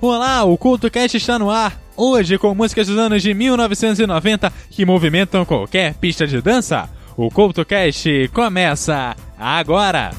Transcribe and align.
Olá, 0.00 0.44
o 0.44 0.56
CultoCast 0.56 1.16
está 1.16 1.40
no 1.40 1.50
ar. 1.50 1.76
Hoje 1.96 2.38
com 2.38 2.54
músicas 2.54 2.86
dos 2.86 2.96
anos 2.96 3.20
de 3.20 3.34
1990 3.34 4.52
que 4.70 4.86
movimentam 4.86 5.44
qualquer 5.44 5.94
pista 5.94 6.24
de 6.24 6.40
dança. 6.40 6.88
O 7.16 7.28
CultoCast 7.28 8.30
começa 8.32 9.16
agora. 9.36 10.12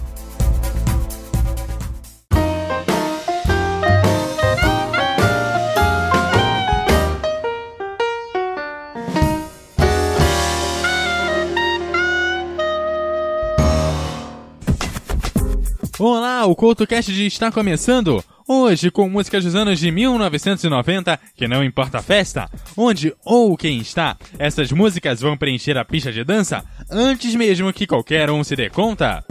Olá, 15.98 16.46
o 16.46 16.55
CoutoCast 16.55 17.26
está 17.26 17.50
começando! 17.50 18.22
Hoje 18.52 18.90
com 18.90 19.08
músicas 19.08 19.44
dos 19.44 19.54
anos 19.54 19.78
de 19.78 19.92
1990, 19.92 21.20
que 21.36 21.48
não 21.48 21.64
importa 21.64 22.00
a 22.00 22.02
festa, 22.02 22.50
onde 22.76 23.14
ou 23.23 23.56
quem 23.56 23.78
está, 23.78 24.18
essas 24.40 24.72
músicas 24.72 25.22
vão 25.22 25.38
preencher 25.38 25.78
a 25.78 25.86
pista 25.86 26.12
de 26.12 26.23
dança 26.23 26.66
antes 26.90 27.36
mesmo 27.36 27.72
que 27.72 27.86
qualquer 27.86 28.32
um 28.32 28.44
se 28.44 28.56
dê 28.56 28.68
conta. 28.68 29.23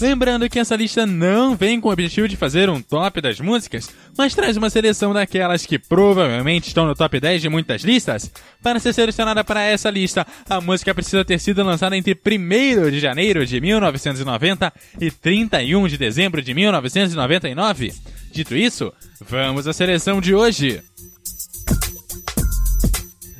Lembrando 0.00 0.48
que 0.48 0.58
essa 0.58 0.76
lista 0.76 1.06
não 1.06 1.56
vem 1.56 1.80
com 1.80 1.88
o 1.88 1.92
objetivo 1.92 2.28
de 2.28 2.36
fazer 2.36 2.68
um 2.68 2.82
top 2.82 3.20
das 3.20 3.40
músicas, 3.40 3.88
mas 4.16 4.34
traz 4.34 4.56
uma 4.56 4.68
seleção 4.68 5.12
daquelas 5.12 5.64
que 5.64 5.78
provavelmente 5.78 6.68
estão 6.68 6.86
no 6.86 6.94
top 6.94 7.18
10 7.18 7.42
de 7.42 7.48
muitas 7.48 7.82
listas. 7.82 8.30
Para 8.62 8.78
ser 8.78 8.92
selecionada 8.92 9.42
para 9.42 9.62
essa 9.62 9.88
lista, 9.88 10.26
a 10.48 10.60
música 10.60 10.94
precisa 10.94 11.24
ter 11.24 11.38
sido 11.38 11.62
lançada 11.62 11.96
entre 11.96 12.14
1 12.14 12.90
de 12.90 13.00
janeiro 13.00 13.46
de 13.46 13.60
1990 13.60 14.72
e 15.00 15.10
31 15.10 15.88
de 15.88 15.96
dezembro 15.96 16.42
de 16.42 16.52
1999. 16.52 17.92
Dito 18.32 18.54
isso, 18.54 18.92
vamos 19.20 19.66
à 19.66 19.72
seleção 19.72 20.20
de 20.20 20.34
hoje. 20.34 20.82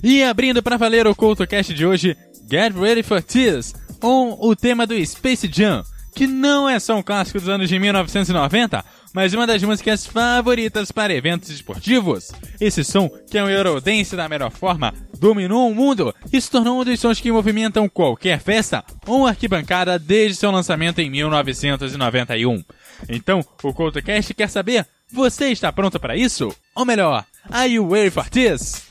E 0.02 0.22
abrindo 0.22 0.62
para 0.62 0.76
valer 0.78 1.06
o 1.06 1.14
CultoCast 1.14 1.74
de 1.74 1.84
hoje, 1.84 2.16
Get 2.50 2.72
Ready 2.74 3.02
for 3.02 3.22
Tears, 3.22 3.74
com 4.00 4.38
o 4.40 4.56
tema 4.56 4.86
do 4.86 5.04
Space 5.04 5.50
Jam 5.52 5.84
que 6.16 6.26
não 6.26 6.66
é 6.66 6.80
só 6.80 6.96
um 6.96 7.02
clássico 7.02 7.38
dos 7.38 7.48
anos 7.50 7.68
de 7.68 7.78
1990, 7.78 8.82
mas 9.12 9.34
uma 9.34 9.46
das 9.46 9.62
músicas 9.62 10.06
favoritas 10.06 10.90
para 10.90 11.12
eventos 11.12 11.50
esportivos. 11.50 12.32
Esse 12.58 12.82
som, 12.82 13.10
que 13.30 13.36
é 13.36 13.44
um 13.44 13.50
Eurodance 13.50 14.16
da 14.16 14.26
melhor 14.26 14.50
forma, 14.50 14.94
dominou 15.20 15.70
o 15.70 15.74
mundo 15.74 16.14
e 16.32 16.40
se 16.40 16.50
tornou 16.50 16.80
um 16.80 16.84
dos 16.84 16.98
sons 16.98 17.20
que 17.20 17.30
movimentam 17.30 17.86
qualquer 17.86 18.40
festa 18.40 18.82
ou 19.06 19.26
arquibancada 19.26 19.98
desde 19.98 20.38
seu 20.38 20.50
lançamento 20.50 21.00
em 21.00 21.10
1991. 21.10 22.64
Então, 23.10 23.44
o 23.62 23.74
CoutoCast 23.74 24.32
quer 24.32 24.48
saber, 24.48 24.86
você 25.12 25.48
está 25.50 25.70
pronto 25.70 26.00
para 26.00 26.16
isso? 26.16 26.50
Ou 26.74 26.86
melhor, 26.86 27.26
are 27.50 27.70
you 27.70 27.86
ready 27.86 28.10
for 28.10 28.26
this? 28.30 28.86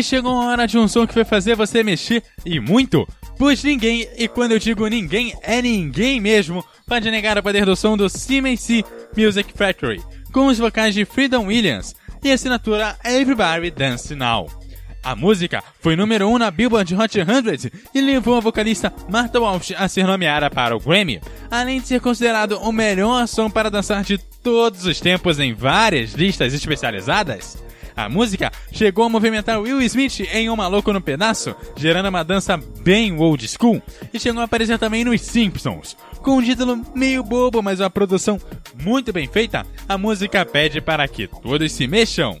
E 0.00 0.02
chegou 0.02 0.32
a 0.32 0.46
hora 0.46 0.66
de 0.66 0.78
um 0.78 0.88
som 0.88 1.06
que 1.06 1.14
vai 1.14 1.26
fazer 1.26 1.54
você 1.54 1.84
mexer 1.84 2.22
e 2.46 2.58
muito. 2.58 3.06
Pois 3.36 3.62
ninguém, 3.62 4.08
e 4.16 4.26
quando 4.28 4.52
eu 4.52 4.58
digo 4.58 4.86
ninguém, 4.86 5.34
é 5.42 5.60
ninguém 5.60 6.18
mesmo, 6.18 6.64
pode 6.86 7.10
negar 7.10 7.36
o 7.36 7.42
poder 7.42 7.66
do 7.66 7.76
som 7.76 7.98
do 7.98 8.08
CMC 8.08 8.82
Music 9.14 9.52
Factory, 9.54 10.02
com 10.32 10.46
os 10.46 10.58
vocais 10.58 10.94
de 10.94 11.04
Freedom 11.04 11.48
Williams 11.48 11.94
e 12.24 12.30
a 12.30 12.34
assinatura 12.34 12.96
Everybody 13.04 13.70
Dance 13.70 14.14
Now. 14.14 14.46
A 15.02 15.14
música 15.14 15.62
foi 15.80 15.96
número 15.96 16.28
1 16.28 16.32
um 16.32 16.38
na 16.38 16.50
Billboard 16.50 16.94
Hot 16.94 17.12
100 17.12 17.70
e 17.94 18.00
levou 18.00 18.38
a 18.38 18.40
vocalista 18.40 18.90
Martha 19.06 19.38
Walsh 19.38 19.74
a 19.76 19.86
ser 19.86 20.06
nomeada 20.06 20.48
para 20.48 20.74
o 20.74 20.80
Grammy, 20.80 21.20
além 21.50 21.78
de 21.78 21.88
ser 21.88 22.00
considerado 22.00 22.52
o 22.62 22.72
melhor 22.72 23.28
som 23.28 23.50
para 23.50 23.70
dançar 23.70 24.02
de 24.02 24.16
todos 24.16 24.86
os 24.86 24.98
tempos 24.98 25.38
em 25.38 25.52
várias 25.52 26.14
listas 26.14 26.54
especializadas. 26.54 27.62
A 28.00 28.08
música 28.08 28.50
chegou 28.72 29.04
a 29.04 29.08
movimentar 29.10 29.60
Will 29.60 29.82
Smith 29.82 30.20
em 30.32 30.48
Um 30.48 30.56
Maluco 30.56 30.90
no 30.90 31.02
Pedaço, 31.02 31.54
gerando 31.76 32.08
uma 32.08 32.24
dança 32.24 32.56
bem 32.82 33.14
old 33.18 33.46
school, 33.46 33.82
e 34.12 34.18
chegou 34.18 34.40
a 34.40 34.46
aparecer 34.46 34.78
também 34.78 35.04
nos 35.04 35.20
Simpsons. 35.20 35.98
Com 36.22 36.38
um 36.38 36.42
título 36.42 36.82
meio 36.94 37.22
bobo, 37.22 37.62
mas 37.62 37.78
uma 37.78 37.90
produção 37.90 38.40
muito 38.82 39.12
bem 39.12 39.28
feita, 39.28 39.66
a 39.86 39.98
música 39.98 40.46
pede 40.46 40.80
para 40.80 41.06
que 41.06 41.26
todos 41.26 41.72
se 41.72 41.86
mexam. 41.86 42.40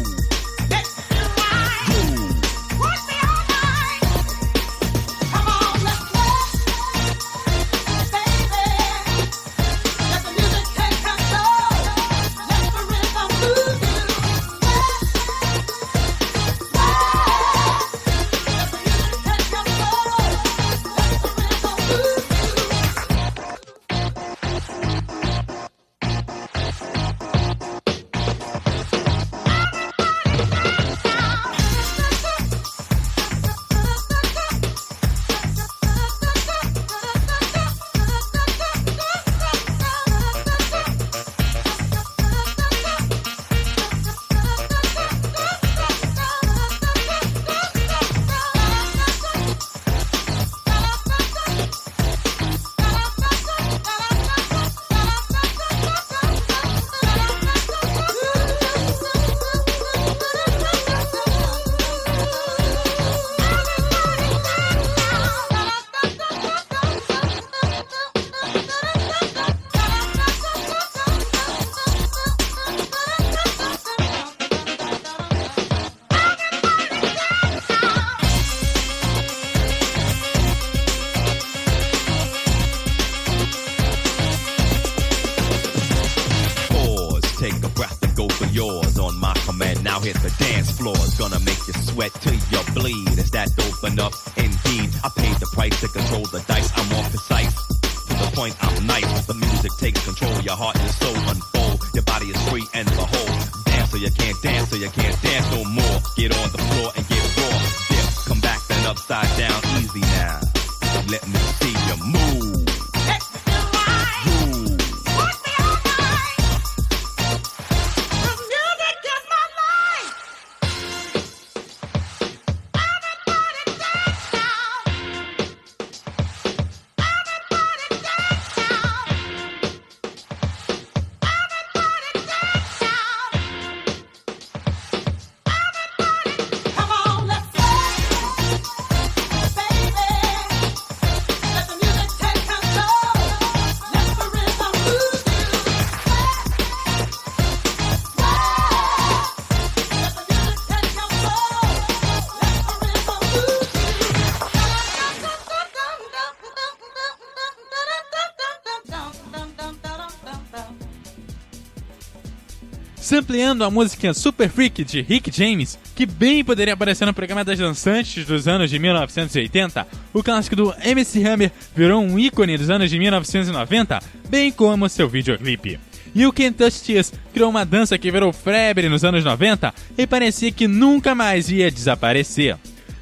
Sampleando 163.31 163.63
a 163.63 163.71
música 163.71 164.13
Super 164.13 164.49
Freak 164.49 164.83
de 164.83 165.01
Rick 165.01 165.31
James, 165.33 165.79
que 165.95 166.05
bem 166.05 166.43
poderia 166.43 166.73
aparecer 166.73 167.05
no 167.05 167.13
programa 167.13 167.45
das 167.45 167.57
dançantes 167.57 168.25
dos 168.25 168.45
anos 168.45 168.69
de 168.69 168.77
1980, 168.77 169.87
o 170.13 170.21
clássico 170.21 170.53
do 170.53 170.73
MC 170.83 171.25
Hammer 171.25 171.49
virou 171.73 172.01
um 172.01 172.19
ícone 172.19 172.57
dos 172.57 172.69
anos 172.69 172.89
de 172.89 172.99
1990, 172.99 174.01
bem 174.27 174.51
como 174.51 174.89
seu 174.89 175.07
videoclipe. 175.07 175.79
E 176.13 176.25
o 176.25 176.33
Can't 176.33 176.57
Touch 176.57 177.13
criou 177.33 177.49
uma 177.49 177.63
dança 177.63 177.97
que 177.97 178.11
virou 178.11 178.33
febre 178.33 178.89
nos 178.89 179.05
anos 179.05 179.23
90 179.23 179.73
e 179.97 180.05
parecia 180.05 180.51
que 180.51 180.67
nunca 180.67 181.15
mais 181.15 181.49
ia 181.49 181.71
desaparecer. 181.71 182.57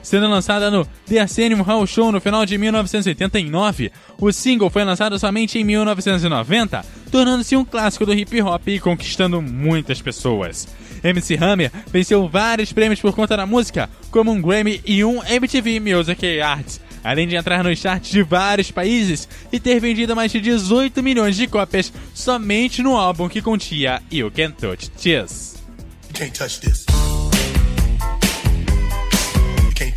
Sendo 0.10 0.28
lançada 0.28 0.72
no 0.72 0.88
The 1.06 1.20
Arsenio 1.20 1.62
Hall 1.62 1.86
Show 1.86 2.12
no 2.12 2.20
final 2.20 2.44
de 2.44 2.58
1989, 2.58 3.92
o 4.20 4.32
single 4.32 4.68
foi 4.68 4.84
lançado 4.84 5.20
somente 5.20 5.60
em 5.60 5.64
1990, 5.64 6.84
tornando-se 7.12 7.56
um 7.56 7.64
clássico 7.64 8.08
do 8.08 8.14
hip 8.16 8.42
hop 8.42 8.68
e 8.70 8.80
conquistando 8.80 9.40
muitas 9.40 10.02
pessoas. 10.02 10.68
MC 11.04 11.36
Hammer 11.36 11.72
venceu 11.92 12.28
vários 12.28 12.74
prêmios 12.74 13.00
por 13.00 13.14
conta 13.14 13.38
da 13.38 13.46
música, 13.46 13.88
como 14.10 14.32
um 14.32 14.42
Grammy 14.42 14.82
e 14.84 15.06
um 15.06 15.24
MTV 15.24 15.80
Music 15.80 16.42
Arts, 16.42 16.82
além 17.04 17.28
de 17.28 17.36
entrar 17.36 17.64
nos 17.64 17.78
charts 17.78 18.10
de 18.10 18.24
vários 18.24 18.72
países 18.72 19.30
e 19.52 19.60
ter 19.60 19.80
vendido 19.80 20.16
mais 20.16 20.32
de 20.32 20.42
18 20.42 21.04
milhões 21.04 21.36
de 21.36 21.46
cópias 21.46 21.94
somente 22.16 22.82
no 22.82 22.98
álbum 22.98 23.30
que 23.30 23.44
continha 23.44 24.02
You 24.12 24.32
Can't 24.32 24.56
Touch 24.56 24.90
This. 24.90 25.60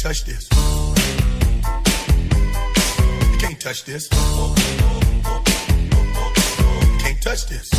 Touch 0.02 0.24
this. 0.24 0.48
You 3.30 3.38
can't 3.38 3.60
touch 3.60 3.84
this. 3.84 4.08
You 4.10 4.18
can't 4.18 4.42
touch 4.42 5.86
this. 5.86 6.10
You 6.82 6.98
can't 6.98 7.22
touch 7.22 7.46
this. 7.46 7.70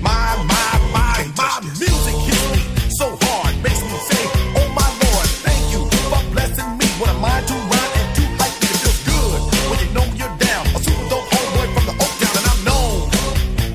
My, 0.00 0.32
my, 0.48 0.80
my, 0.96 1.30
my 1.36 1.60
music 1.60 2.16
hits 2.24 2.46
me 2.56 2.62
so 2.96 3.18
hard, 3.20 3.54
makes 3.62 3.82
me 3.82 3.98
say, 4.08 4.22
Oh 4.56 4.68
my 4.72 4.88
Lord, 5.04 5.28
thank 5.44 5.60
you 5.76 5.84
for 6.08 6.24
blessing 6.32 6.78
me. 6.78 6.86
What 7.00 7.10
am 7.10 7.22
I 7.22 7.42
to 7.44 7.52
rhyme 7.52 7.92
and 8.00 8.16
to 8.16 8.22
hype 8.40 8.56
me? 8.56 8.68
It 8.72 8.80
feels 8.80 9.00
good 9.04 9.40
when 9.68 9.78
you 9.84 9.92
know 9.92 10.08
you're 10.16 10.36
down. 10.40 10.64
A 10.72 10.80
super 10.80 11.06
dope 11.12 11.28
homeboy 11.36 11.68
from 11.76 11.84
the 11.84 11.94
Oak 12.00 12.12
Town, 12.16 12.32
and 12.32 12.46
I'm 12.48 12.60
known 12.64 13.12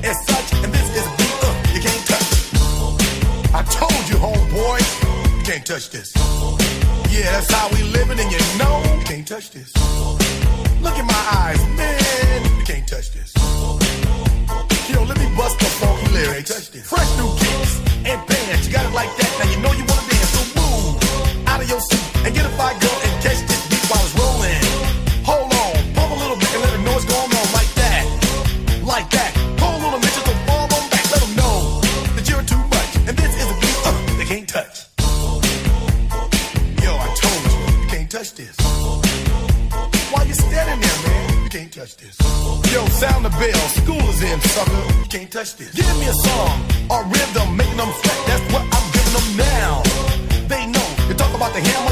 as 0.02 0.18
such. 0.26 0.50
And 0.64 0.74
this 0.74 0.88
is 0.98 1.06
beat 1.14 1.46
uh, 1.46 1.54
you 1.74 1.80
can't 1.80 2.04
touch. 2.10 2.30
I 3.54 3.62
told 3.70 4.02
you, 4.10 4.18
homeboy, 4.18 4.82
you 5.38 5.44
can't 5.44 5.64
touch 5.64 5.90
this. 5.90 6.21
Yeah, 7.22 7.38
that's 7.38 7.52
how 7.52 7.70
we 7.70 7.80
living, 7.94 8.18
and 8.18 8.32
you 8.32 8.42
know 8.58 8.82
you 8.98 9.04
can't 9.04 9.24
touch 9.24 9.52
this. 9.52 9.70
Look 10.82 10.98
in 10.98 11.06
my 11.06 11.24
eyes, 11.38 11.62
man, 11.78 12.58
you 12.58 12.64
can't 12.64 12.82
touch 12.82 13.12
this. 13.14 13.30
Yo, 14.90 15.04
let 15.04 15.16
me 15.22 15.30
bust 15.36 15.56
the 15.60 15.70
funky 15.78 16.10
lyrics. 16.10 16.50
Fresh 16.82 17.10
new 17.18 17.30
kicks 17.38 17.78
and 18.10 18.18
bands, 18.26 18.66
you 18.66 18.72
got 18.74 18.84
it 18.86 18.92
like 18.92 19.12
that. 19.18 19.30
Now 19.38 19.46
you 19.52 19.58
know 19.62 19.70
you 19.70 19.84
wanna 19.86 20.10
dance, 20.10 20.30
so 20.34 20.42
move 20.58 21.46
out 21.46 21.62
of 21.62 21.68
your 21.68 21.78
seat 21.78 22.26
and 22.26 22.34
get 22.34 22.44
a 22.44 22.50
fire 22.58 22.74
girl 22.80 22.98
and 23.06 23.22
catch 23.22 23.38
this 23.46 23.61
touch 41.92 42.16
this. 42.16 42.72
Yo, 42.72 42.86
sound 42.86 43.24
the 43.24 43.30
bell. 43.30 43.68
School 43.68 44.08
is 44.10 44.22
in, 44.22 44.40
sucker. 44.40 44.98
You 44.98 45.06
can't 45.08 45.30
touch 45.30 45.56
this. 45.56 45.72
Give 45.72 45.86
me 45.98 46.06
a 46.06 46.14
song 46.24 46.64
or 46.90 47.04
rhythm, 47.04 47.56
making 47.56 47.76
them 47.76 47.90
sweat. 48.00 48.18
That's 48.26 48.52
what 48.52 48.62
I'm 48.62 48.86
giving 48.92 49.14
them 49.14 49.28
now. 49.36 49.82
They 50.48 50.66
know. 50.66 50.86
You 51.08 51.14
talk 51.14 51.34
about 51.34 51.52
the 51.52 51.60
hammer, 51.60 51.91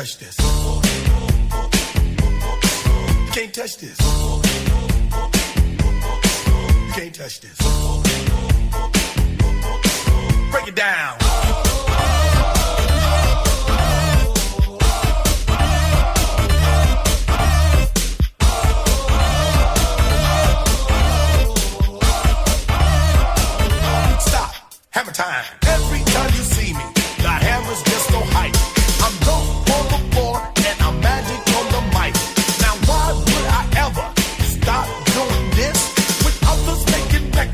Touch 0.00 0.16
this. 0.16 0.36
Can't 3.34 3.52
touch 3.52 3.76
this. 3.76 3.98
Can't 6.94 7.14
touch 7.14 7.40
this. 7.42 7.58
Break 10.50 10.68
it 10.68 10.74
down. 10.74 11.59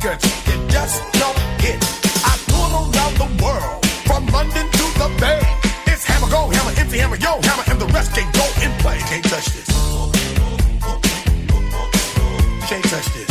Records 0.06 0.44
that 0.44 0.70
just 0.70 1.02
don't 1.18 1.38
hit? 1.60 1.82
I 2.24 2.34
tour 2.48 2.68
around 2.78 3.14
the 3.22 3.28
world 3.42 3.86
from 4.06 4.26
London 4.28 4.66
to 4.70 4.84
the 5.00 5.08
Bay. 5.20 5.40
It's 5.86 6.04
hammer 6.04 6.30
go 6.30 6.48
hammer 6.48 6.72
empty 6.78 6.98
hammer 6.98 7.16
yo 7.16 7.40
hammer 7.42 7.64
and 7.70 7.80
the 7.80 7.86
rest 7.86 8.12
can 8.14 8.30
go 8.32 8.46
and 8.62 8.72
play. 8.80 8.98
Can't 9.10 9.24
touch 9.24 9.46
this. 9.46 9.68
You 12.54 12.62
can't 12.68 12.84
touch 12.84 13.08
this. 13.14 13.25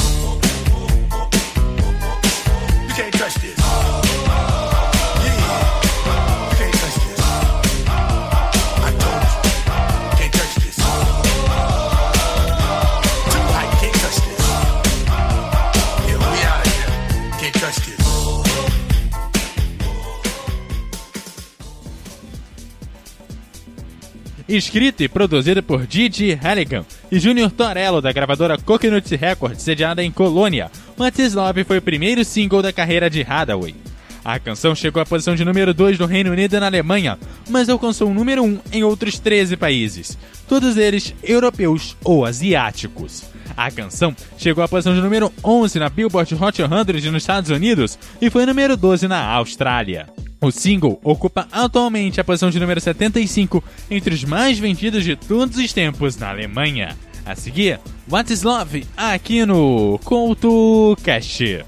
E 24.56 24.58
Escrito 24.58 25.04
e 25.04 25.10
produzido 25.10 25.62
por 25.62 25.86
Didi 25.86 26.34
Halligan 26.34 26.86
e 27.12 27.20
Junior 27.20 27.52
Torello, 27.52 28.02
da 28.02 28.14
gravadora 28.14 28.58
Coconut 28.58 29.14
Records, 29.14 29.62
sediada 29.62 30.02
em 30.02 30.10
Colônia, 30.10 30.72
What 30.98 31.22
Is 31.22 31.34
Love 31.34 31.66
foi 31.66 31.80
o 31.80 31.82
primeiro 31.82 32.24
single 32.24 32.62
da 32.62 32.72
carreira 32.72 33.10
de 33.10 33.22
Hathaway. 33.22 33.76
A 34.24 34.40
canção 34.40 34.74
chegou 34.74 35.02
à 35.02 35.06
posição 35.06 35.36
de 35.36 35.44
número 35.44 35.74
2 35.74 36.00
no 36.00 36.06
Reino 36.06 36.32
Unido 36.32 36.56
e 36.56 36.60
na 36.62 36.68
Alemanha, 36.68 37.20
mas 37.50 37.68
alcançou 37.68 38.10
o 38.10 38.14
número 38.14 38.44
1 38.44 38.46
um 38.46 38.60
em 38.72 38.82
outros 38.82 39.20
13 39.20 39.58
países, 39.58 40.18
todos 40.48 40.78
eles 40.78 41.14
europeus 41.22 41.98
ou 42.02 42.24
asiáticos. 42.24 43.35
A 43.56 43.72
canção 43.72 44.16
chegou 44.38 44.64
à 44.64 44.68
posição 44.68 44.94
de 44.94 45.02
número 45.02 45.32
11 45.44 45.80
na 45.80 45.90
Billboard 45.90 46.36
Hot 46.36 46.58
100 46.58 47.12
nos 47.12 47.24
Estados 47.24 47.50
Unidos 47.50 47.98
e 48.22 48.30
foi 48.30 48.46
número 48.46 48.76
12 48.76 49.08
na 49.08 49.26
Austrália. 49.34 50.08
O 50.42 50.52
single 50.52 51.00
ocupa 51.04 51.48
atualmente 51.52 52.22
a 52.22 52.24
posição 52.24 52.50
de 52.50 52.60
número 52.60 52.80
75 52.80 53.64
entre 53.90 54.14
os 54.14 54.24
mais 54.24 54.60
vendidos 54.60 55.04
de 55.04 55.16
todos 55.16 55.58
os 55.58 55.74
tempos 55.74 56.18
na 56.18 56.30
Alemanha. 56.30 56.96
A 57.26 57.36
seguir, 57.36 57.80
What 58.10 58.32
is 58.32 58.44
Love 58.44 58.86
aqui 58.96 59.46
no 59.46 60.00
CoutoCast. 60.04 61.66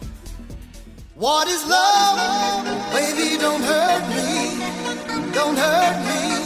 What 1.19 1.49
is 1.51 1.63
love? 1.67 2.69
Baby, 2.93 3.37
don't 3.39 3.63
hurt 3.63 4.07
me. 4.09 5.33
Don't 5.33 5.57
hurt 5.57 5.97
me 6.05 6.36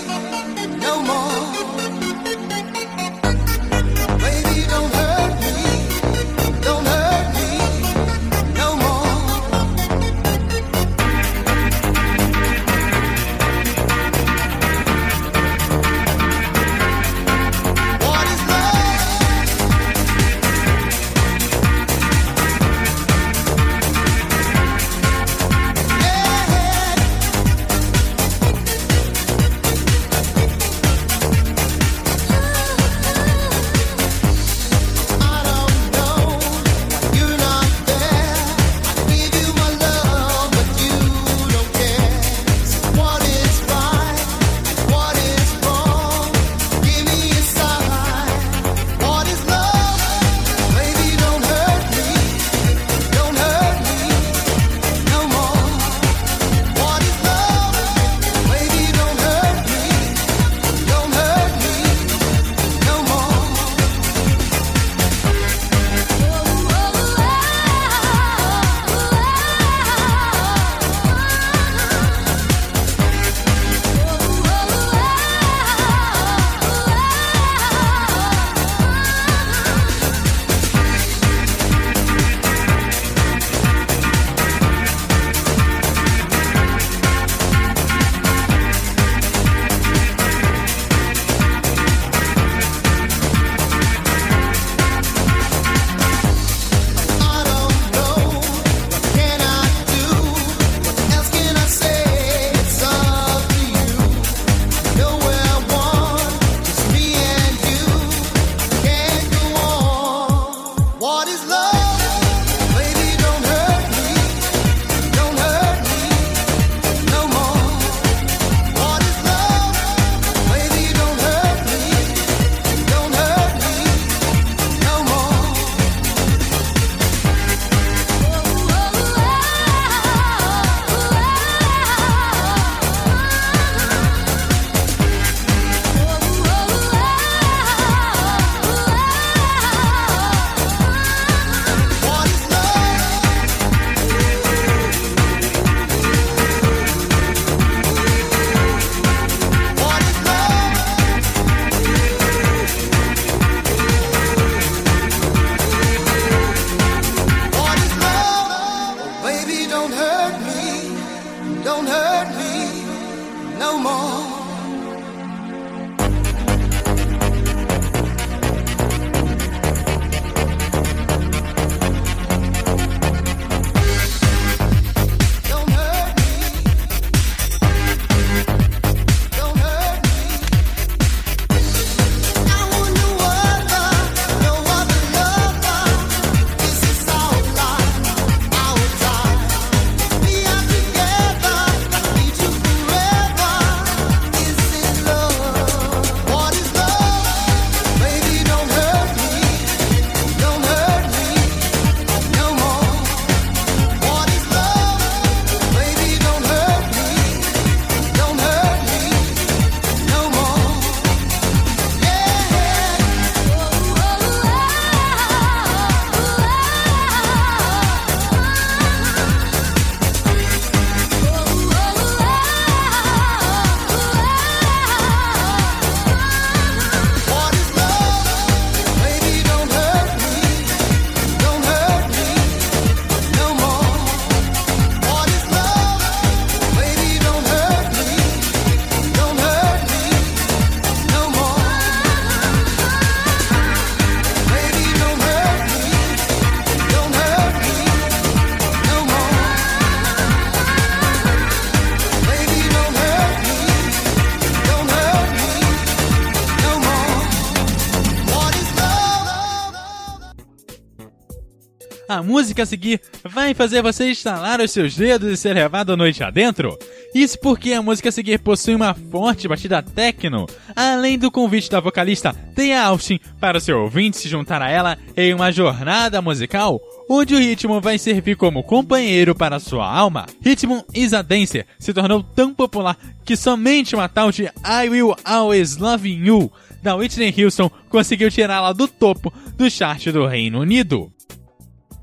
A 262.22 262.24
música 262.24 262.62
a 262.62 262.66
seguir 262.68 263.02
vai 263.24 263.56
fazer 263.56 263.82
você 263.82 264.12
estalar 264.12 264.62
os 264.62 264.70
seus 264.70 264.96
dedos 264.96 265.28
e 265.28 265.36
ser 265.36 265.56
levado 265.56 265.92
à 265.92 265.98
noite 265.98 266.24
adentro? 266.24 266.78
Isso 267.16 267.36
porque 267.40 267.74
a 267.74 267.82
música 267.82 268.10
a 268.10 268.12
seguir 268.12 268.38
possui 268.38 268.76
uma 268.76 268.94
forte 268.94 269.48
batida 269.48 269.82
techno, 269.82 270.46
além 270.76 271.18
do 271.18 271.32
convite 271.32 271.68
da 271.68 271.80
vocalista 271.80 272.32
Thea 272.56 272.84
Austin 272.84 273.20
para 273.40 273.58
o 273.58 273.60
seu 273.60 273.82
ouvinte 273.82 274.18
se 274.18 274.30
juntar 274.30 274.62
a 274.62 274.70
ela 274.70 275.00
em 275.18 275.34
uma 275.34 275.52
jornada 275.52 276.22
musical 276.22 276.80
onde 277.10 277.34
o 277.34 277.40
ritmo 277.40 277.82
vai 277.82 277.98
servir 277.98 278.36
como 278.36 278.62
companheiro 278.62 279.34
para 279.34 279.60
sua 279.60 279.92
alma. 279.92 280.28
Ritmo 280.42 280.86
is 280.94 281.14
a 281.14 281.24
Dancer 281.24 281.66
se 281.80 281.92
tornou 281.92 282.22
tão 282.22 282.54
popular 282.54 283.00
que 283.26 283.36
somente 283.36 283.96
uma 283.96 284.08
tal 284.08 284.32
de 284.32 284.44
I 284.44 284.90
Will 284.90 285.16
Always 285.26 285.78
Love 285.78 286.08
You 286.08 286.52
da 286.84 286.96
Whitney 286.96 287.34
Houston 287.36 287.72
conseguiu 287.90 288.30
tirá-la 288.30 288.74
do 288.74 288.88
topo 288.88 289.34
do 289.58 289.70
chart 289.72 290.06
do 290.10 290.28
Reino 290.28 290.60
Unido. 290.60 291.12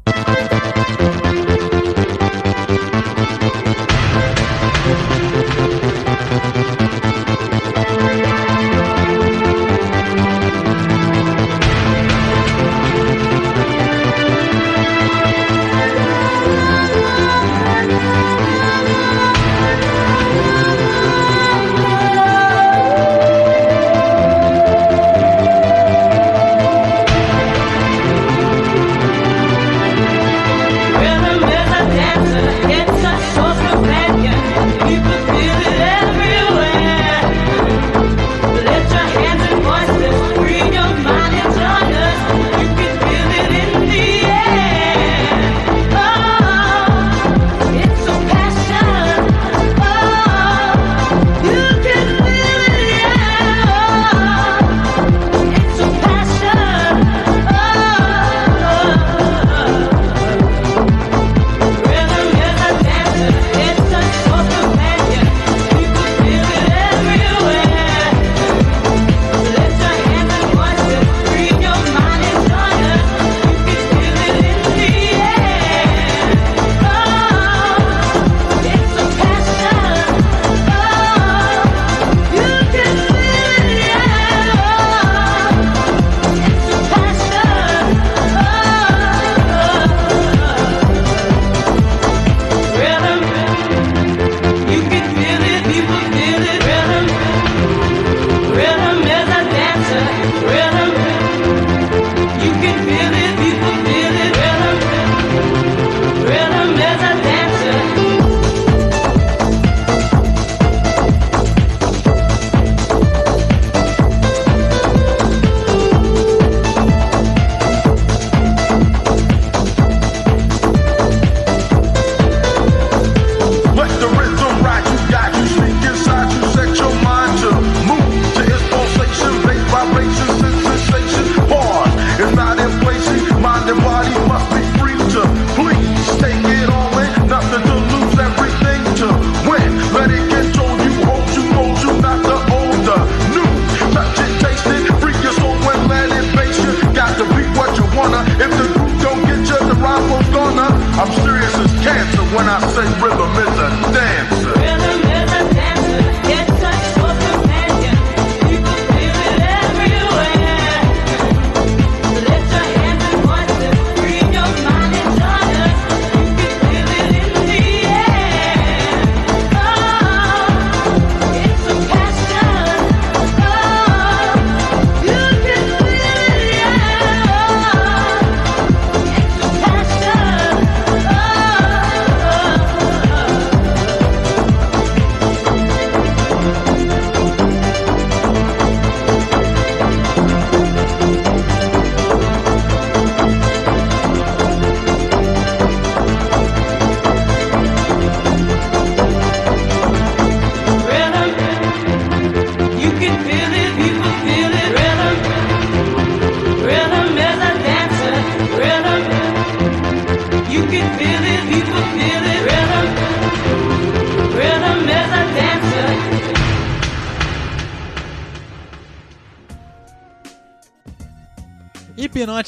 Rhythm 0.09 0.68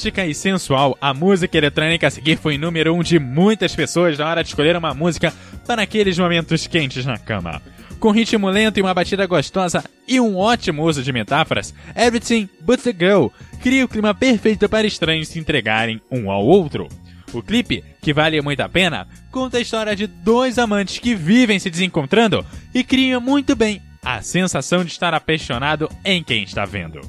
E 0.03 0.33
sensual, 0.33 0.97
a 0.99 1.13
música 1.13 1.55
eletrônica 1.55 2.07
a 2.07 2.09
seguir 2.09 2.35
foi 2.35 2.57
número 2.57 2.91
um 2.95 3.03
de 3.03 3.19
muitas 3.19 3.75
pessoas 3.75 4.17
na 4.17 4.27
hora 4.27 4.41
de 4.41 4.49
escolher 4.49 4.75
uma 4.75 4.95
música 4.95 5.31
para 5.67 5.83
aqueles 5.83 6.17
momentos 6.17 6.65
quentes 6.65 7.05
na 7.05 7.19
cama. 7.19 7.61
Com 7.99 8.09
ritmo 8.09 8.49
lento 8.49 8.79
e 8.79 8.81
uma 8.81 8.95
batida 8.95 9.27
gostosa 9.27 9.83
e 10.07 10.19
um 10.19 10.37
ótimo 10.37 10.83
uso 10.83 11.03
de 11.03 11.13
metáforas, 11.13 11.71
Everything 11.95 12.49
But 12.61 12.81
The 12.81 12.95
Girl 12.97 13.27
cria 13.61 13.85
o 13.85 13.87
clima 13.87 14.11
perfeito 14.15 14.67
para 14.67 14.87
estranhos 14.87 15.27
se 15.27 15.37
entregarem 15.37 16.01
um 16.09 16.31
ao 16.31 16.43
outro. 16.43 16.87
O 17.31 17.43
clipe, 17.43 17.83
que 18.01 18.11
vale 18.11 18.41
muito 18.41 18.61
a 18.61 18.67
pena, 18.67 19.07
conta 19.29 19.59
a 19.59 19.61
história 19.61 19.95
de 19.95 20.07
dois 20.07 20.57
amantes 20.57 20.97
que 20.97 21.13
vivem 21.13 21.59
se 21.59 21.69
desencontrando 21.69 22.43
e 22.73 22.83
criam 22.83 23.21
muito 23.21 23.55
bem 23.55 23.79
a 24.03 24.21
sensação 24.21 24.83
de 24.83 24.91
estar 24.91 25.13
apaixonado 25.13 25.89
em 26.03 26.23
quem 26.23 26.43
está 26.43 26.65
vendo. 26.65 27.01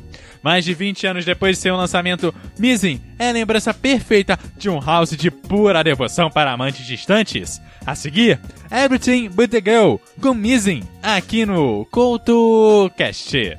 Mais 0.42 0.64
de 0.64 0.74
20 0.74 1.06
anos 1.06 1.24
depois 1.24 1.56
de 1.56 1.62
seu 1.62 1.76
lançamento, 1.76 2.34
Missing 2.58 3.00
é 3.18 3.30
a 3.30 3.32
lembrança 3.32 3.72
perfeita 3.72 4.38
de 4.56 4.68
um 4.68 4.80
house 4.80 5.16
de 5.16 5.30
pura 5.30 5.84
devoção 5.84 6.30
para 6.30 6.52
amantes 6.52 6.84
distantes. 6.84 7.60
A 7.86 7.94
seguir, 7.94 8.40
Everything 8.70 9.28
But 9.28 9.50
The 9.50 9.60
Girl, 9.60 9.96
com 10.20 10.34
Missing, 10.34 10.82
aqui 11.02 11.46
no 11.46 11.86
CoutoCast. 11.86 13.56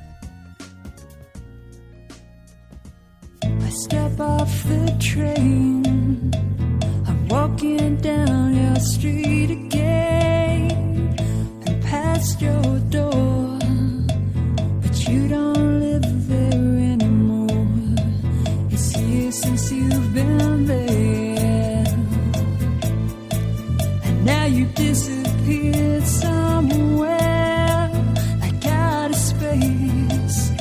step 3.74 4.20
off 4.20 4.64
the 4.66 4.96
train. 5.00 5.84
I'm 7.08 7.28
walking 7.28 7.98
down 7.98 8.56
your 8.56 8.80
street 8.80 9.50
again. 9.50 10.43
past 12.24 12.42
your 12.42 12.80
door, 12.90 13.60
but 14.82 15.08
you 15.10 15.28
don't 15.28 15.80
live 15.82 16.28
there 16.30 16.94
anymore. 16.94 17.68
It's 18.72 18.98
years 18.98 19.42
since 19.42 19.72
you've 19.72 20.14
been 20.14 20.66
there, 20.66 21.86
and 24.06 24.26
now 24.26 24.46
you've 24.46 24.74
disappeared 24.74 26.04
somewhere 26.04 27.90
like 28.40 28.66
out 28.68 29.10
of 29.10 29.18
space. 29.18 30.52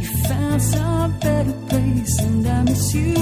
You 0.00 0.08
found 0.28 0.60
some 0.62 1.18
better 1.20 1.56
place, 1.70 2.20
and 2.20 2.46
I 2.46 2.62
miss 2.64 2.94
you. 2.94 3.14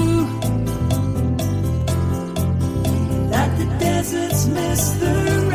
Like 3.34 3.52
the 3.58 3.66
deserts 3.78 4.46
miss 4.46 4.90
the 5.02 5.49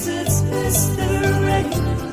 desert 0.00 0.44
mystery. 0.50 2.09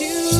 to 0.00 0.39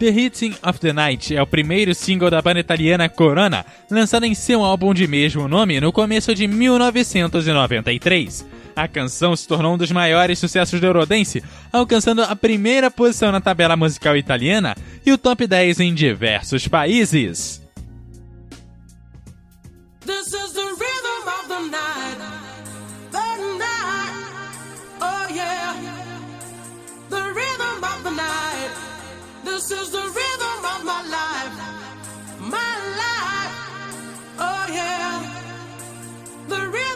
The 0.00 0.08
Hitting 0.08 0.54
of 0.62 0.80
the 0.80 0.94
Night 0.94 1.36
é 1.36 1.42
o 1.42 1.46
primeiro 1.46 1.94
single 1.94 2.30
da 2.30 2.40
banda 2.40 2.58
italiana 2.58 3.06
Corona, 3.06 3.66
lançado 3.90 4.24
em 4.24 4.34
seu 4.34 4.64
álbum 4.64 4.94
de 4.94 5.06
mesmo 5.06 5.46
nome 5.46 5.78
no 5.78 5.92
começo 5.92 6.34
de 6.34 6.48
1993. 6.48 8.46
A 8.74 8.88
canção 8.88 9.36
se 9.36 9.46
tornou 9.46 9.74
um 9.74 9.76
dos 9.76 9.92
maiores 9.92 10.38
sucessos 10.38 10.80
do 10.80 10.86
Eurodance, 10.86 11.44
alcançando 11.70 12.22
a 12.22 12.34
primeira 12.34 12.90
posição 12.90 13.30
na 13.30 13.42
tabela 13.42 13.76
musical 13.76 14.16
italiana 14.16 14.74
e 15.04 15.12
o 15.12 15.18
top 15.18 15.46
10 15.46 15.80
em 15.80 15.92
diversos 15.92 16.66
países. 16.66 17.60
This 29.60 29.72
is 29.72 29.90
the 29.90 29.98
rhythm 29.98 30.64
of 30.74 30.84
my 30.86 31.02
life. 31.16 31.56
My 32.40 32.74
life. 33.02 33.54
Oh, 34.38 34.66
yeah. 34.72 35.20
The 36.48 36.66
rhythm. 36.70 36.89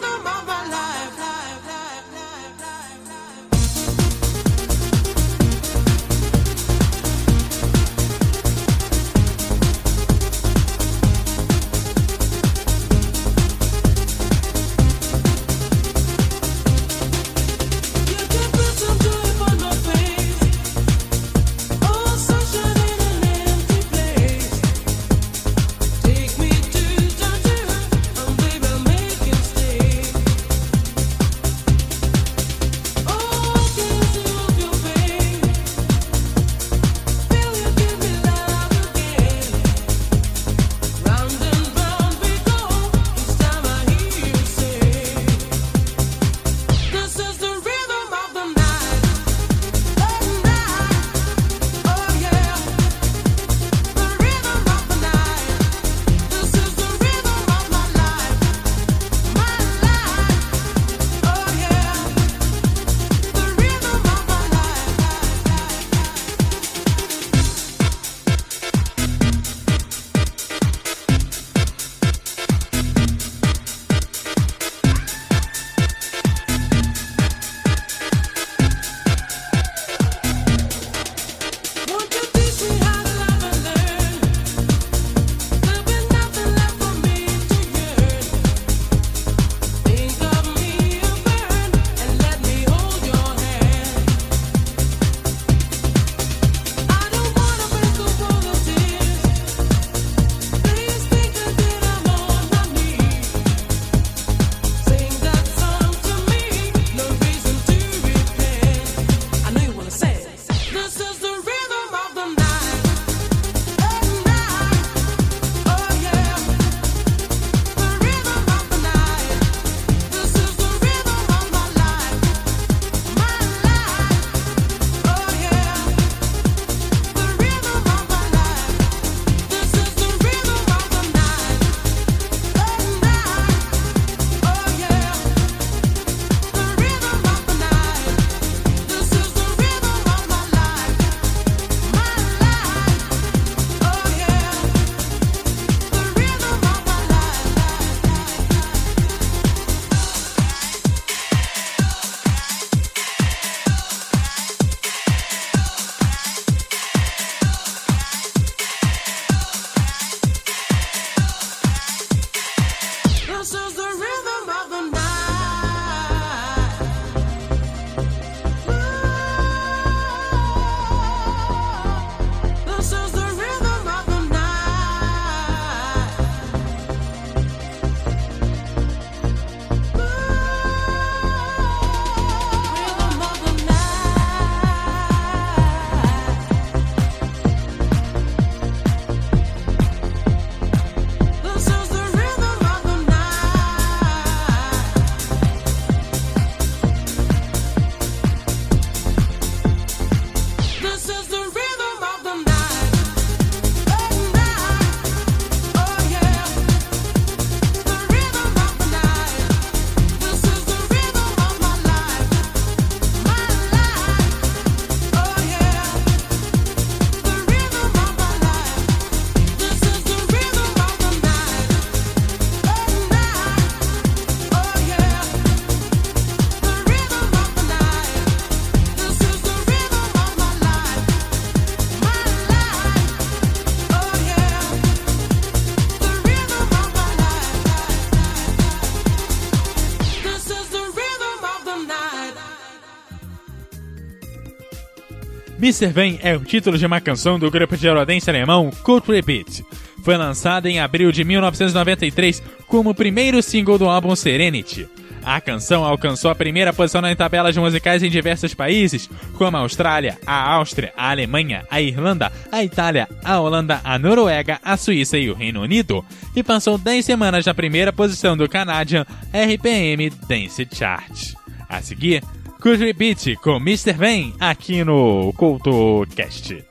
Mr. 245.64 245.86
Vain 245.86 246.18
é 246.22 246.36
o 246.36 246.40
título 246.40 246.76
de 246.76 246.84
uma 246.84 247.00
canção 247.00 247.38
do 247.38 247.50
grupo 247.50 247.74
de 247.74 247.86
eurodance 247.86 248.28
alemão 248.28 248.68
Cult 248.82 249.10
Repeat. 249.10 249.64
Foi 250.02 250.14
lançada 250.14 250.68
em 250.68 250.78
abril 250.78 251.10
de 251.10 251.24
1993 251.24 252.42
como 252.66 252.90
o 252.90 252.94
primeiro 252.94 253.42
single 253.42 253.78
do 253.78 253.88
álbum 253.88 254.14
Serenity. 254.14 254.86
A 255.24 255.40
canção 255.40 255.82
alcançou 255.82 256.30
a 256.30 256.34
primeira 256.34 256.70
posição 256.70 257.00
em 257.08 257.16
tabelas 257.16 257.56
musicais 257.56 258.02
em 258.02 258.10
diversos 258.10 258.52
países, 258.52 259.08
como 259.38 259.56
a 259.56 259.60
Austrália, 259.60 260.18
a 260.26 260.52
Áustria, 260.52 260.92
a 260.94 261.10
Alemanha, 261.10 261.64
a 261.70 261.80
Irlanda, 261.80 262.30
a 262.52 262.62
Itália, 262.62 263.08
a 263.24 263.40
Holanda, 263.40 263.80
a 263.82 263.98
Noruega, 263.98 264.60
a 264.62 264.76
Suíça 264.76 265.16
e 265.16 265.30
o 265.30 265.34
Reino 265.34 265.62
Unido, 265.62 266.04
e 266.36 266.42
passou 266.42 266.76
10 266.76 267.02
semanas 267.02 267.46
na 267.46 267.54
primeira 267.54 267.90
posição 267.90 268.36
do 268.36 268.46
Canadian 268.50 269.06
RPM 269.32 270.10
Dance 270.28 270.68
Chart. 270.70 271.32
A 271.66 271.80
seguir, 271.80 272.22
Could 272.64 272.80
Repeat 272.80 273.36
com 273.42 273.60
Mr. 273.60 273.92
Vain 273.92 274.32
aqui 274.40 274.82
no 274.82 275.34
CoutoCast. 275.36 276.64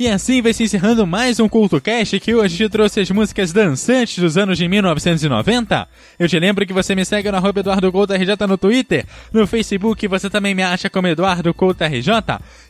E 0.00 0.08
assim 0.08 0.40
vai 0.40 0.52
se 0.54 0.62
encerrando 0.62 1.06
mais 1.06 1.38
um 1.40 1.46
CultoCast 1.46 2.18
que 2.20 2.34
hoje 2.34 2.66
trouxe 2.70 3.00
as 3.00 3.10
músicas 3.10 3.52
dançantes 3.52 4.18
dos 4.18 4.38
anos 4.38 4.56
de 4.56 4.66
1990. 4.66 5.86
Eu 6.18 6.26
te 6.26 6.38
lembro 6.38 6.66
que 6.66 6.72
você 6.72 6.94
me 6.94 7.04
segue 7.04 7.30
no 7.30 7.36
arroba 7.36 7.60
no 8.46 8.56
Twitter, 8.56 9.04
no 9.30 9.46
Facebook 9.46 10.08
você 10.08 10.30
também 10.30 10.54
me 10.54 10.62
acha 10.62 10.88
como 10.88 11.06
Eduardo 11.06 11.54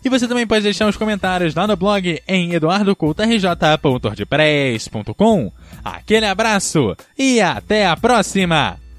e 0.04 0.08
você 0.08 0.26
também 0.26 0.44
pode 0.44 0.64
deixar 0.64 0.88
os 0.88 0.96
comentários 0.96 1.54
lá 1.54 1.68
no 1.68 1.76
blog 1.76 2.20
em 2.26 2.52
eduardocoutorj.wordpress.com. 2.52 5.52
Aquele 5.84 6.26
abraço 6.26 6.96
e 7.16 7.40
até 7.40 7.86
a 7.86 7.96
próxima! 7.96 8.89